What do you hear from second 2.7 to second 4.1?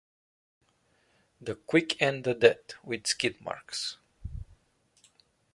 with skid marks.